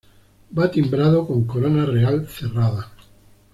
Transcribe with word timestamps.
Va 0.57 0.67
timbrado 0.71 1.27
con 1.27 1.43
Corona 1.45 1.85
Real 1.85 2.27
cerrada. 2.27 2.89